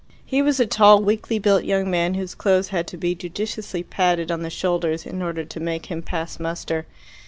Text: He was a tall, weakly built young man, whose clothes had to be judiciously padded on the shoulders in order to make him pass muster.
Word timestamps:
He 0.25 0.41
was 0.41 0.59
a 0.59 0.65
tall, 0.65 1.03
weakly 1.03 1.37
built 1.37 1.63
young 1.63 1.87
man, 1.91 2.15
whose 2.15 2.33
clothes 2.33 2.69
had 2.69 2.87
to 2.87 2.97
be 2.97 3.13
judiciously 3.13 3.83
padded 3.83 4.31
on 4.31 4.41
the 4.41 4.49
shoulders 4.49 5.05
in 5.05 5.21
order 5.21 5.45
to 5.45 5.59
make 5.59 5.91
him 5.91 6.01
pass 6.01 6.39
muster. 6.39 6.87